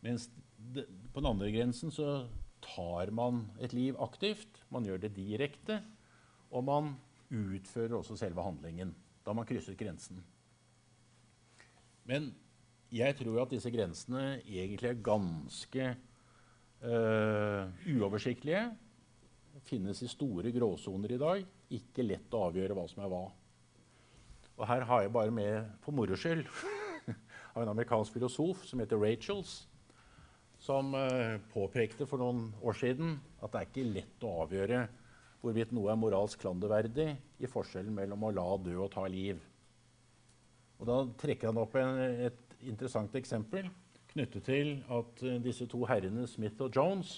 [0.06, 0.28] Mens
[0.72, 2.22] det, på den andre grensen så
[2.64, 4.62] tar man et liv aktivt.
[4.72, 5.82] Man gjør det direkte,
[6.54, 6.94] og man
[7.32, 8.92] utfører også selve handlingen.
[9.22, 10.20] Da har man krysset grensen.
[12.08, 12.32] Men
[12.92, 15.86] jeg tror at disse grensene egentlig er ganske
[16.82, 18.64] øh, uoversiktlige.
[19.68, 21.44] Finnes i store gråsoner i dag.
[21.72, 23.24] Ikke lett å avgjøre hva som er hva.
[24.58, 26.44] Og her har jeg bare med for moro skyld
[27.54, 29.62] av en amerikansk filosof som heter Rachels,
[30.62, 34.84] som øh, påpekte for noen år siden at det er ikke lett å avgjøre
[35.42, 37.08] hvorvidt noe er moralsk klanderverdig
[37.42, 39.40] i forskjellen mellom å la dø og ta liv.
[40.78, 41.98] Og Da trekker han opp en,
[42.30, 43.68] et interessant eksempel
[44.12, 47.14] knyttet til at uh, disse to herrene Smith og Jones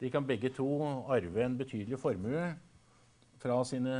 [0.00, 0.66] de kan begge to
[1.08, 2.50] arve en betydelig formue
[3.40, 3.94] fra sine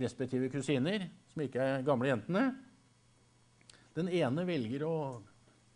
[0.00, 2.44] respektive kusiner, som ikke er gamle jentene.
[3.92, 4.96] Den ene velger å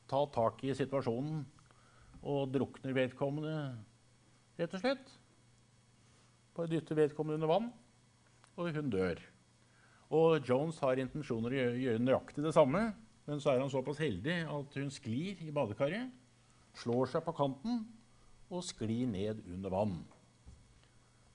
[0.08, 1.42] ta tak i situasjonen
[2.24, 3.76] og drukner vedkommende,
[4.56, 5.12] rett og slett
[6.56, 7.72] på dytter vedkommende under vann,
[8.56, 9.20] og hun dør.
[10.16, 12.88] Og Jones har intensjoner å gjøre nøyaktig det samme,
[13.26, 16.12] men så er han såpass heldig at hun sklir i badekaret,
[16.76, 17.82] slår seg på kanten
[18.52, 19.96] og sklir ned under vann.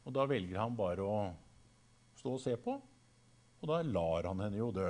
[0.07, 1.19] Og da velger han bare å
[2.17, 2.77] stå og se på,
[3.61, 4.89] og da lar han henne jo dø.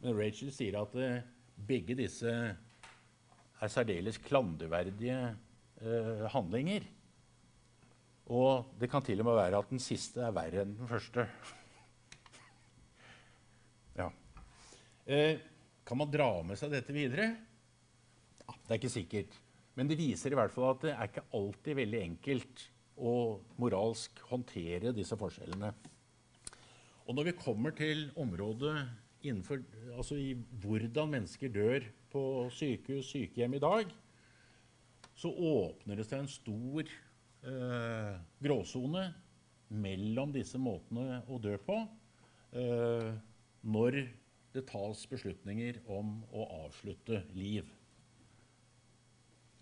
[0.00, 1.26] Men Rachel sier at eh,
[1.68, 2.30] begge disse
[3.60, 6.86] er særdeles klanderverdige eh, handlinger.
[8.30, 11.26] Og det kan til og med være at den siste er verre enn den første.
[13.98, 14.06] Ja.
[15.04, 15.40] Eh,
[15.84, 17.26] kan man dra med seg dette videre?
[18.46, 19.34] Ja, det er ikke sikkert.
[19.74, 22.62] Men det viser i hvert fall at det er ikke alltid veldig enkelt
[22.96, 23.14] å
[23.60, 25.72] moralsk håndtere disse forskjellene.
[27.10, 28.76] Og når vi kommer til området
[29.26, 29.62] innenfor,
[29.96, 32.22] altså i hvordan mennesker dør på
[32.54, 33.90] sykehus, sykehjem i dag,
[35.18, 36.94] så åpner det seg en stor
[37.46, 39.04] eh, gråsone
[39.70, 41.76] mellom disse måtene å dø på
[42.56, 43.10] eh,
[43.62, 44.00] når
[44.54, 47.68] det tas beslutninger om å avslutte liv.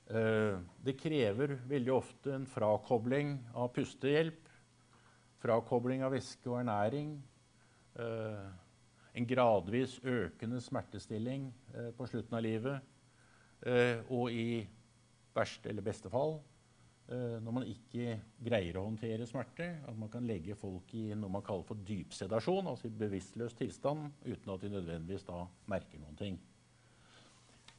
[0.09, 4.47] Eh, det krever veldig ofte en frakobling av pustehjelp,
[5.43, 7.19] frakobling av væske og ernæring,
[8.01, 8.49] eh,
[9.19, 12.81] en gradvis økende smertestilling eh, på slutten av livet,
[13.67, 14.65] eh, og i
[15.37, 16.39] verste eller beste fall
[17.09, 21.45] når man ikke greier å håndtere smerte, at man kan legge folk i noe man
[21.47, 26.37] kaller for dypsedasjon, altså i bevisstløs tilstand, uten at de nødvendigvis da merker noen ting.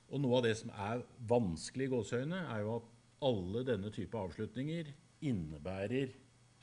[0.09, 2.89] Og noe av det som er vanskelig i gåseøyne, er jo at
[3.29, 4.89] alle denne type avslutninger
[5.29, 6.15] innebærer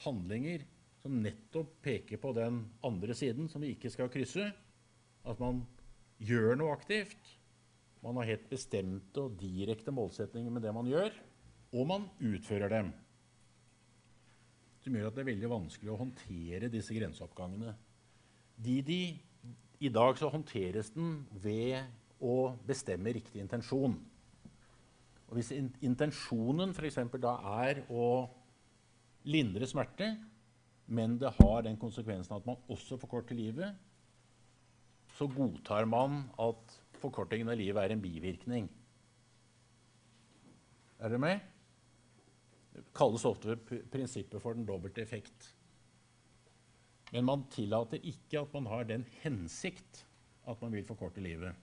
[0.02, 0.64] handlinger
[1.04, 4.48] som nettopp peker på den andre siden, som vi ikke skal krysse.
[5.22, 5.62] At man
[6.18, 7.34] gjør noe aktivt,
[8.04, 11.10] Man har helt bestemte og direkte målsetninger med det man gjør,
[11.72, 12.92] og man utfører dem.
[14.84, 17.74] Som gjør at det er veldig vanskelig å håndtere disse grenseoppgangene.
[18.56, 19.00] De, de,
[19.82, 21.80] I dag så håndteres den ved
[22.22, 23.96] å bestemme riktig intensjon.
[25.26, 27.00] Og hvis in intensjonen f.eks.
[27.18, 27.34] da
[27.66, 28.06] er å
[29.26, 30.12] lindre smerte,
[30.86, 33.74] men det har den konsekvensen at man også forkorter livet,
[35.16, 38.68] så godtar man at forkortingen av livet er en bivirkning.
[41.00, 41.55] Er dere med?
[42.96, 43.56] Kalles ofte
[43.92, 45.52] prinsippet for den dobbelte effekt.
[47.12, 50.02] Men man tillater ikke at man har den hensikt
[50.46, 51.54] at man vil forkorte livet.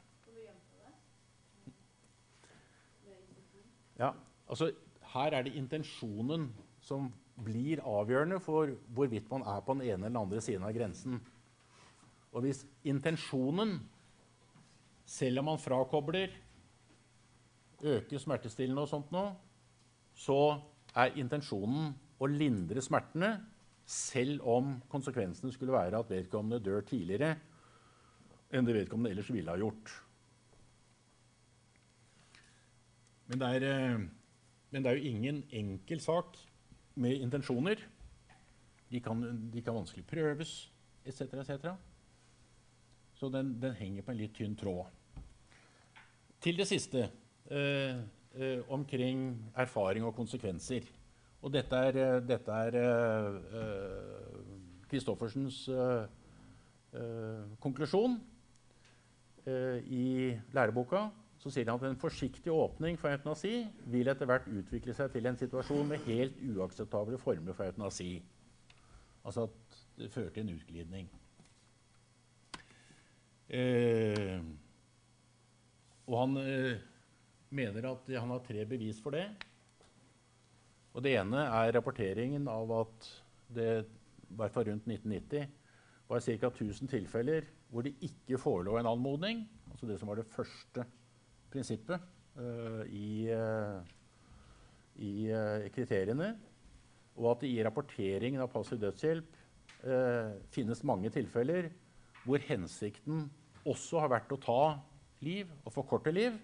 [3.99, 4.11] Ja,
[4.49, 4.71] altså
[5.13, 6.47] Her er det intensjonen
[6.81, 7.11] som
[7.43, 11.19] blir avgjørende for hvorvidt man er på den ene eller andre siden av grensen.
[12.33, 13.77] Og hvis intensjonen,
[15.05, 16.33] selv om man frakobler,
[17.83, 19.27] øker smertestillende og sånt nå,
[20.17, 20.39] så
[20.93, 23.35] er intensjonen å lindre smertene,
[23.83, 27.33] selv om konsekvensene skulle være at vedkommende dør tidligere
[28.53, 29.91] enn det vedkommende ellers ville ha gjort.
[33.27, 34.03] Men det er, eh,
[34.71, 36.37] men det er jo ingen enkel sak
[36.95, 37.81] med intensjoner.
[38.91, 40.71] De kan, de kan vanskelig prøves,
[41.05, 41.73] etc., etc.
[43.17, 44.85] Så den, den henger på en litt tynn tråd.
[46.43, 47.07] Til det siste
[47.49, 48.03] eh,
[48.69, 50.87] omkring erfaring og konsekvenser.
[51.43, 54.37] Og dette er, eh, dette eh, eh,
[54.87, 56.05] Christoffersens eh,
[56.95, 58.15] eh, konklusjon
[59.45, 60.05] eh, i
[60.55, 61.09] læreboka.
[61.37, 65.27] Så sier han at en forsiktig åpning for eutanasi vil etter hvert utvikle seg til
[65.27, 68.21] en situasjon med helt uakseptable former for eutanasi.
[69.25, 71.11] Altså at det fører til en utglidning.
[73.49, 74.39] Eh,
[76.07, 76.79] og han eh,
[77.53, 79.27] mener at han har tre bevis for det.
[80.93, 83.09] Og det ene er rapporteringen av at
[83.53, 85.49] det i hvert fall rundt 1990
[86.09, 86.49] var ca.
[86.49, 90.85] 1000 tilfeller hvor det ikke forelå en anmodning, altså det som var det første
[91.53, 92.01] prinsippet
[92.37, 93.81] uh, i, uh,
[95.01, 96.35] i uh, kriteriene,
[97.17, 99.39] og at det i rapporteringen av passiv dødshjelp
[100.55, 101.65] finnes mange tilfeller
[102.23, 103.25] hvor hensikten
[103.67, 104.61] også har vært å ta
[105.25, 106.37] liv og forkorte liv.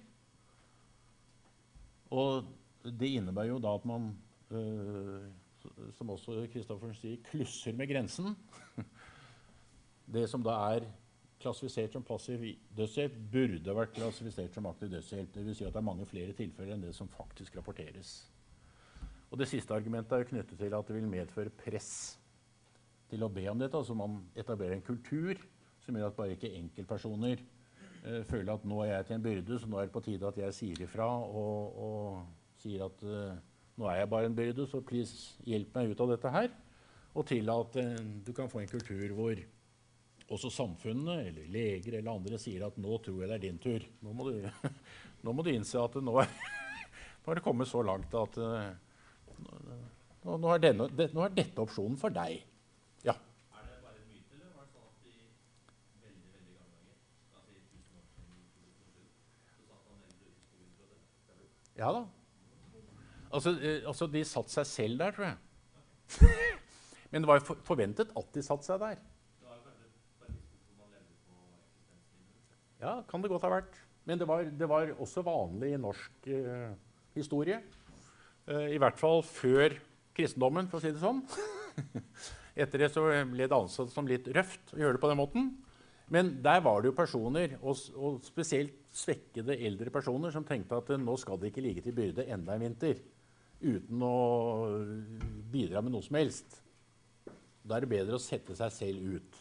[2.10, 2.48] Og
[2.84, 4.10] det innebærer jo da at man,
[4.52, 5.28] øh,
[5.98, 8.36] som også Christoffersen sier, klusser med grensen.
[10.10, 10.88] Det som da er
[11.40, 12.42] klassifisert som passiv
[12.78, 15.36] dødshjelp, burde vært klassifisert som aktiv dødshjelp.
[15.36, 15.60] Dvs.
[15.60, 18.16] Si at det er mange flere tilfeller enn det som faktisk rapporteres.
[19.30, 22.18] Og Det siste argumentet er jo knyttet til at det vil medføre press
[23.10, 23.78] til å be om dette.
[23.78, 25.38] Altså man etablerer en kultur
[25.86, 27.44] som gjør at bare ikke enkeltpersoner
[28.06, 30.28] eh, føler at nå er jeg til en byrde, så nå er det på tide
[30.30, 33.38] at jeg sier ifra og, og sier at uh,
[33.80, 36.52] nå er jeg bare en byrde, så please hjelp meg ut av dette her.
[37.16, 39.40] Og til at uh, du kan få en kultur hvor
[40.30, 43.86] også samfunnet eller leger eller andre sier at nå tror jeg det er din tur.
[44.06, 44.36] Nå må du,
[45.26, 46.30] nå må du innse at nå er,
[47.22, 48.70] nå har det kommet så langt at eh,
[49.40, 52.44] nå, nå, er denne, det, nå er dette opsjonen for deg.
[53.08, 53.16] Ja.
[53.16, 55.16] Er det bare en myte, eller var det sånn at i
[56.06, 59.02] veldig, veldig gamle dager, altså i tusen år siden, i 2007,
[59.56, 60.94] så satt han eldre yrkesforbund og
[61.34, 61.69] dømte?
[61.80, 62.04] Ja da.
[63.30, 65.38] Altså, eh, altså, de satte seg selv der, tror jeg.
[67.12, 69.00] Men det var jo forventet at de satte seg der.
[72.80, 73.78] Ja, kan det godt ha vært.
[74.08, 76.72] Men det var, det var også vanlig i norsk uh,
[77.16, 77.60] historie.
[78.48, 79.76] Uh, I hvert fall før
[80.16, 81.20] kristendommen, for å si det sånn.
[82.60, 85.52] Etter det så ble det ansett som litt røft å gjøre det på den måten.
[86.10, 90.90] Men der var det jo personer, og, og spesielt svekkede eldre personer, som tenkte at
[90.94, 93.02] eh, nå skal det ikke ligge til byrde enda en vinter
[93.60, 94.16] uten å
[95.52, 96.62] bidra med noe som helst.
[97.62, 99.40] Da er det bedre å sette seg selv ut.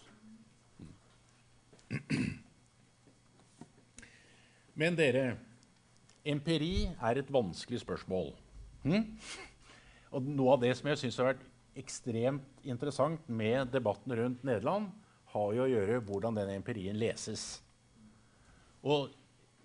[4.78, 5.38] Men dere,
[6.26, 8.32] empiri er et vanskelig spørsmål.
[8.84, 9.06] Hm?
[10.14, 11.46] Og noe av det som jeg syns har vært
[11.78, 14.90] ekstremt interessant med debatten rundt Nederland,
[15.32, 17.60] har jo å gjøre hvordan den empirien leses.
[18.82, 19.10] Og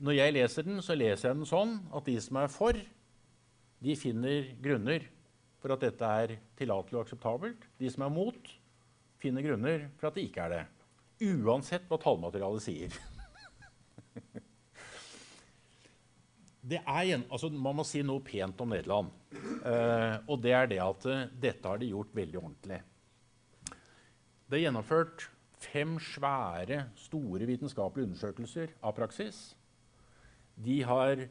[0.04, 2.78] når jeg leser den, så leser jeg den sånn at de som er for,
[3.84, 5.06] de finner grunner
[5.64, 7.68] for at dette er tillatelig og akseptabelt.
[7.80, 8.50] De som er mot,
[9.24, 10.64] finner grunner for at det ikke er det.
[11.24, 12.98] Uansett hva tallmaterialet sier.
[16.64, 16.80] Er,
[17.28, 19.10] altså man må si noe pent om Nederland.
[19.36, 22.78] Eh, og det er det at eh, dette har de gjort veldig ordentlig.
[24.48, 25.26] Det er gjennomført
[25.60, 29.42] fem svære, store vitenskapelige undersøkelser av praksis.
[30.56, 31.24] De har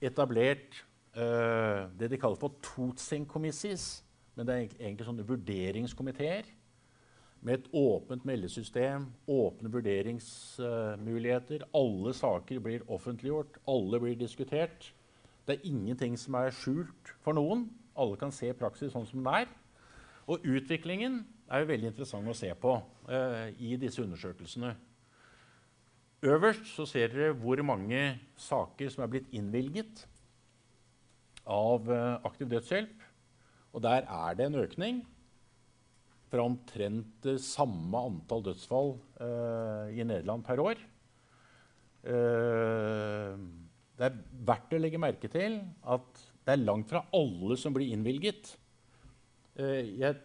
[0.00, 0.80] etablert
[1.16, 4.04] uh, det de kaller for Totsing Committees.
[4.34, 6.48] Men det er egentlig sånne vurderingskomiteer
[7.40, 11.64] med et åpent meldesystem, åpne vurderingsmuligheter.
[11.74, 14.92] alle saker blir offentliggjort, alle blir diskutert.
[15.46, 17.70] Det er ingenting som er skjult for noen.
[17.96, 19.48] Alle kan se praksis sånn som den er.
[20.28, 22.76] Og utviklingen er jo veldig interessant å se på
[23.08, 24.74] eh, i disse undersøkelsene.
[26.20, 28.00] Øverst så ser dere hvor mange
[28.36, 30.02] saker som er blitt innvilget
[31.48, 33.06] av eh, aktiv dødshjelp.
[33.72, 35.00] Og der er det en økning
[36.30, 38.92] fra omtrent det samme antall dødsfall
[39.24, 40.84] eh, i Nederland per år.
[42.04, 43.40] Eh,
[43.96, 44.20] det er
[44.52, 45.58] verdt å legge merke til
[45.88, 48.54] at det er langt fra alle som blir innvilget.
[49.56, 50.20] Eh, jeg,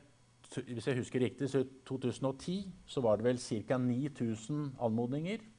[0.59, 3.79] hvis jeg husker riktig, så i 2010 så var det vel ca.
[3.79, 5.54] 9000 anmodninger.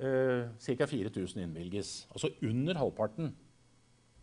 [0.00, 0.86] Eh, ca.
[0.86, 2.06] 4000 innvilges.
[2.08, 3.34] Altså under halvparten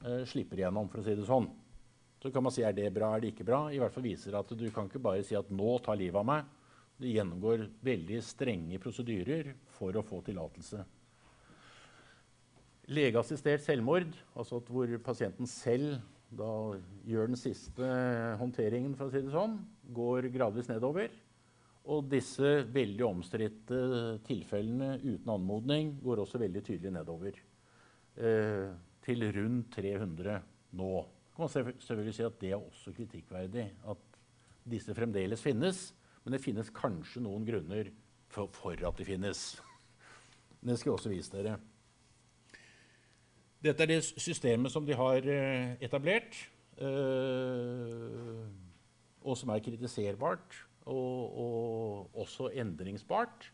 [0.01, 1.45] eh, slipper igjennom, for å si det sånn.
[2.17, 3.67] Så kan man si er det bra, er det ikke bra.
[3.69, 6.25] I hvert fall viser at du kan ikke bare si at nå tar livet av
[6.25, 6.47] meg.
[6.97, 10.81] Du gjennomgår veldig strenge prosedyrer for å få tillatelse.
[12.89, 15.99] Legeassistert selvmord, altså hvor pasienten selv
[17.07, 17.85] gjør den siste
[18.41, 19.59] håndteringen, for å si det sånn,
[19.93, 21.11] går gradvis nedover.
[21.87, 23.77] Og disse veldig omstridte
[24.27, 27.37] tilfellene uten anmodning går også veldig tydelig nedover.
[28.17, 28.73] Eh,
[29.07, 30.41] til rundt 300
[30.75, 30.89] nå.
[31.35, 34.19] kan man selvfø- selvfølgelig si at det er også kritikkverdig at
[34.67, 35.93] disse fremdeles finnes.
[36.25, 37.91] Men det finnes kanskje noen grunner
[38.27, 39.61] for, for at de finnes.
[40.67, 41.55] Det skal jeg også vise dere.
[43.63, 46.35] Dette er det systemet som de har eh, etablert,
[46.81, 48.43] eh,
[49.23, 53.51] og som er kritiserbart og, og også endringsbart.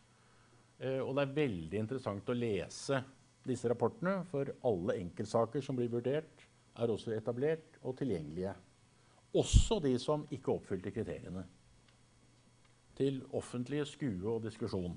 [0.78, 3.02] Eh, og det er veldig interessant å lese
[3.44, 8.54] disse rapportene, for alle enkeltsaker som blir vurdert, er også etablert og tilgjengelige.
[9.34, 11.44] Også de som ikke oppfylte kriteriene.
[12.94, 14.94] Til offentlige skue og diskusjon.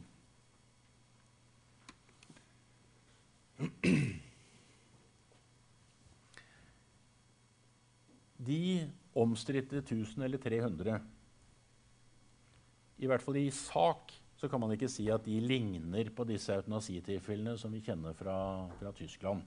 [8.48, 8.62] De
[9.18, 11.00] omstridte 1000 eller 300
[12.98, 16.54] I hvert fall i sak så kan man ikke si at de ligner på disse
[16.54, 18.38] eutanasitilfellene som vi kjenner fra,
[18.78, 19.41] fra Tyskland.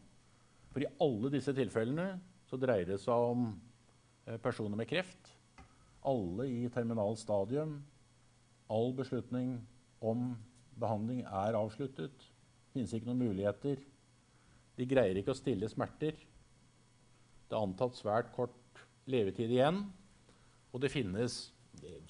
[0.71, 2.13] For i alle disse tilfellene
[2.51, 3.47] så dreier det seg om
[4.27, 5.31] eh, personer med kreft.
[6.07, 7.79] Alle i terminal stadium.
[8.71, 9.57] All beslutning
[10.03, 10.33] om
[10.81, 12.27] behandling er avsluttet.
[12.75, 13.83] Finnes ikke noen muligheter.
[14.79, 16.19] De greier ikke å stille smerter.
[17.51, 19.83] Det er antatt svært kort levetid igjen.
[20.71, 21.49] Og det finnes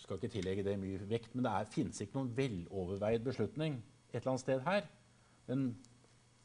[0.01, 3.79] skal ikke tillegge det mye vekt, men det er, finnes ikke noen veloverveid beslutning
[4.11, 4.87] et eller annet sted her.
[5.49, 5.69] Men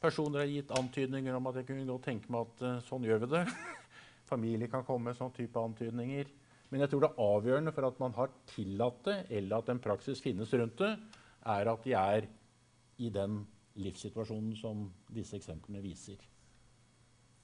[0.02, 3.24] personer har gitt antydninger om at jeg kunne godt tenke meg at uh, sånn gjør
[3.24, 3.44] vi det.
[4.32, 6.30] Familie kan komme med sånn type antydninger.
[6.70, 10.22] Men jeg tror det avgjørende for at man har tillatt det, eller at en praksis
[10.22, 10.94] finnes rundt det,
[11.46, 12.26] er at de er
[13.02, 13.44] i den
[13.78, 16.18] livssituasjonen som disse eksemplene viser.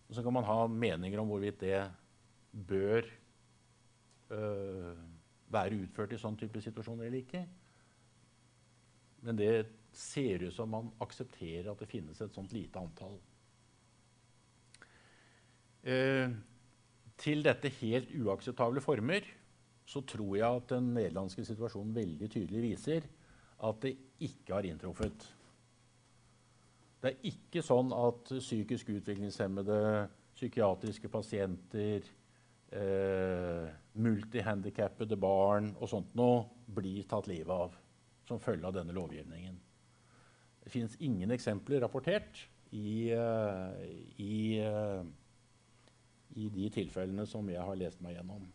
[0.09, 1.79] Og så kan man ha meninger om hvorvidt det
[2.69, 3.07] bør
[4.35, 4.99] øh,
[5.53, 7.43] være utført i sånn type situasjoner eller ikke.
[9.23, 9.53] Men det
[9.95, 13.19] ser ut som man aksepterer at det finnes et sånt lite antall.
[15.83, 16.33] Eh,
[17.19, 19.27] til dette helt uakseptable former
[19.87, 23.07] så tror jeg at den nederlandske situasjonen veldig tydelig viser
[23.63, 25.27] at det ikke har inntruffet.
[27.03, 32.07] Det er ikke sånn at psykisk utviklingshemmede, psykiatriske pasienter,
[32.73, 33.69] eh,
[34.03, 37.77] multihandikappede barn og sånt noe blir tatt livet av
[38.29, 39.59] som følge av denne lovgivningen.
[40.63, 43.83] Det finnes ingen eksempler rapportert i, eh,
[44.17, 45.03] i, eh,
[46.35, 48.47] i de tilfellene som jeg har lest meg gjennom.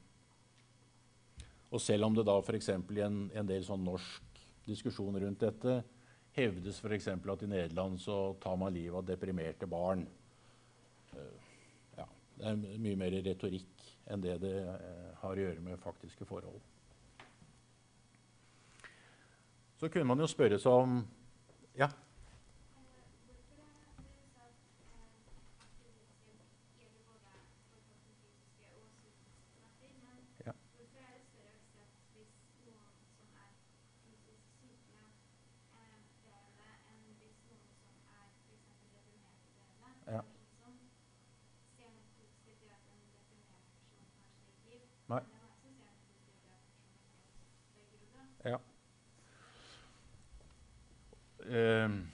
[1.68, 2.70] Og selv om det da f.eks.
[2.70, 5.82] i en, en del sånn norsk diskusjon rundt dette
[6.38, 7.10] hevdes f.eks.
[7.12, 10.06] at i Nederland så tar man livet av deprimerte barn.
[11.12, 11.52] Eh,
[11.98, 12.08] ja,
[12.38, 13.77] det er mye mer retorikk
[14.08, 16.62] enn det det eh, har å gjøre med faktiske forhold.
[19.78, 21.00] Så kunne man jo spørre seg om
[21.78, 21.88] Ja,
[23.28, 25.28] Hvorfor er det så at
[25.62, 26.50] aktivitetshjelp
[26.80, 30.54] gjelder både for kroppen fysiske og psykiske smerter, men Ja.
[30.74, 32.34] hvorfor er det større aksept hvis
[32.66, 33.52] noen som er
[34.02, 34.98] fysisk syke,
[35.78, 38.66] eh, lever det, enn hvis noen som er f.eks.
[38.82, 40.14] deprimerte, lever det?
[40.16, 40.22] Ja.
[40.22, 41.06] Det er ingen som
[41.78, 44.82] ser noe positivt i at en deprimert person har slikt liv,
[45.14, 45.22] Nei.
[45.22, 47.14] men det er mange som ser noe positivt i at en person
[47.78, 48.50] velger å dø.
[48.54, 48.60] Ja.
[51.48, 52.12] Ehm.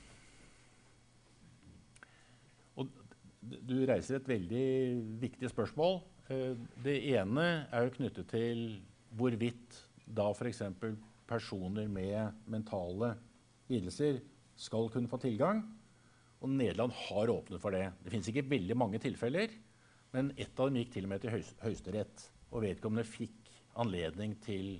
[2.75, 2.87] og
[3.83, 4.65] du reiser et veldig
[5.19, 5.97] viktig spørsmål.
[6.31, 6.53] Eh,
[6.85, 8.61] det ene er jo knyttet til
[9.13, 10.61] hvorvidt da f.eks.
[11.27, 13.13] personer med mentale
[13.71, 14.21] lidelser
[14.55, 15.63] skal kunne få tilgang.
[16.43, 17.89] Og Nederland har åpnet for det.
[18.03, 19.51] Det fins ikke veldig mange tilfeller,
[20.13, 22.27] men ett av dem gikk til og med til Høyesterett.
[22.53, 23.49] Og vedkommende fikk
[23.81, 24.75] anledning til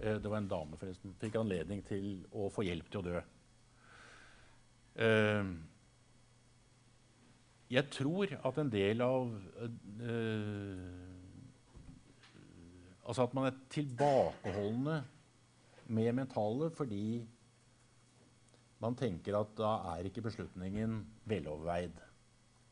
[0.00, 1.14] eh, Det var en dame, forresten.
[1.20, 3.22] Fikk anledning til å få hjelp til å dø.
[5.06, 5.52] Eh,
[7.72, 9.32] jeg tror at en del av
[10.02, 10.90] øh,
[13.02, 15.00] Altså at man er tilbakeholdne
[15.90, 17.24] med mentale fordi
[18.82, 21.98] man tenker at da er ikke beslutningen veloverveid.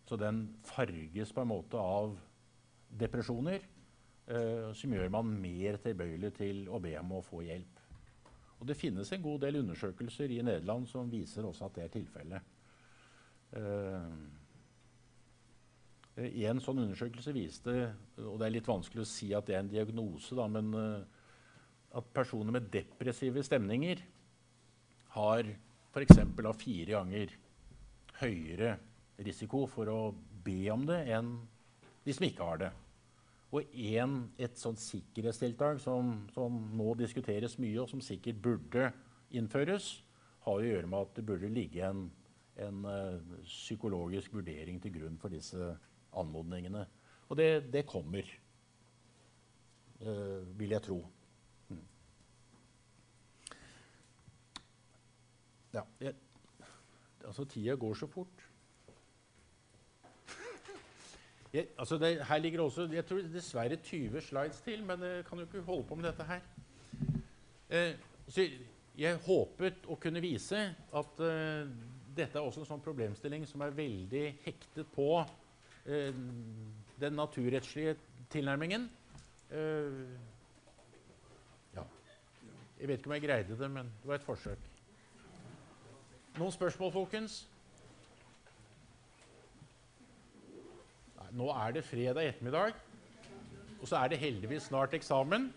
[0.07, 2.17] Så den farges på en måte av
[3.03, 3.59] depresjoner,
[4.27, 7.83] øh, som gjør man mer tilbøyelig til å be om å få hjelp.
[8.61, 11.95] Og det finnes en god del undersøkelser i Nederland som viser også at det er
[11.95, 12.57] tilfellet.
[13.51, 14.07] Uh,
[16.19, 17.75] en sånn undersøkelse viste,
[18.19, 21.21] og det er litt vanskelig å si at det er en diagnose, da, men uh,
[21.97, 24.03] at personer med depressive stemninger
[25.17, 25.49] har
[25.91, 26.21] f.eks.
[26.23, 27.33] av fire ganger
[28.21, 28.77] høyere
[29.25, 30.01] risiko for å
[30.45, 31.35] be om det enn
[32.05, 32.71] de som ikke har det.
[33.51, 38.91] Og en, et sånt sikkerhetstiltak som, som, nå diskuteres mye, og som sikkert burde
[39.35, 39.97] innføres,
[40.47, 42.07] har å gjøre med at det burde ligge en,
[42.63, 45.75] en uh, psykologisk vurdering til grunn for disse
[46.17, 46.87] anmodningene.
[47.29, 48.27] Og det, det kommer,
[50.01, 50.99] uh, vil jeg tro.
[51.69, 51.85] Mm.
[55.75, 56.15] Ja, jeg,
[57.25, 58.47] altså tida går så fort.
[61.53, 65.39] Jeg, altså det, her ligger også jeg tror dessverre 20 slides til, men jeg kan
[65.39, 66.41] jo ikke holde på med dette her.
[67.71, 67.95] Eh,
[68.29, 68.47] så
[68.99, 70.61] jeg håpet å kunne vise
[70.95, 71.67] at eh,
[72.17, 75.33] dette er også en sånn problemstilling som er veldig hektet på eh,
[77.01, 77.97] den naturrettslige
[78.31, 78.89] tilnærmingen.
[79.51, 80.03] Eh,
[81.75, 81.87] ja.
[82.81, 84.69] Jeg vet ikke om jeg greide det, men det var et forsøk.
[86.39, 87.41] Noen spørsmål, folkens?
[91.31, 92.75] nå er det fredag ettermiddag,
[93.81, 95.53] og så er det heldigvis snart eksamen.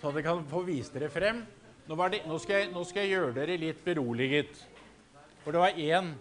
[0.00, 1.44] Så at dere kan få vise dere frem.
[1.86, 4.62] Nå, det, nå, skal jeg, nå, skal jeg, gjøre dere litt beroliget.
[5.44, 6.12] For det var én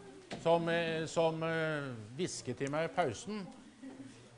[0.43, 3.41] som, eh, som uh, hvisket til meg i pausen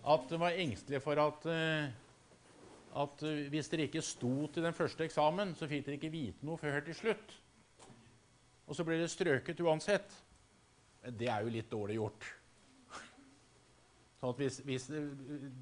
[0.01, 3.23] at hun var engstelig for at, uh, at
[3.53, 6.81] hvis dere ikke sto til den første eksamen, så fikk dere ikke vite noe før
[6.85, 7.35] til slutt.
[8.65, 10.13] Og så ble det strøket uansett.
[11.05, 12.27] Det er jo litt dårlig gjort.
[14.21, 14.89] Sånn at hvis, hvis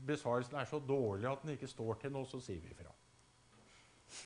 [0.07, 2.91] besvarelsen er så dårlig at den ikke står til noe, så sier vi ifra.